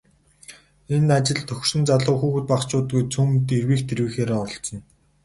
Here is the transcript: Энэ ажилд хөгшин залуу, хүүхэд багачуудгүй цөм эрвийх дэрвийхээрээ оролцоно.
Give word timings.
Энэ 0.95 1.11
ажилд 1.19 1.49
хөгшин 1.51 1.81
залуу, 1.89 2.17
хүүхэд 2.19 2.45
багачуудгүй 2.49 3.03
цөм 3.13 3.27
эрвийх 3.57 3.81
дэрвийхээрээ 3.87 4.37
оролцоно. 4.43 4.81